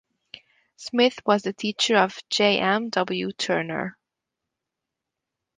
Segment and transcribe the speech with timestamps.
[0.77, 2.57] Smith was the teacher of J.
[2.57, 2.89] M.
[2.89, 3.31] W.
[3.33, 3.99] Turner.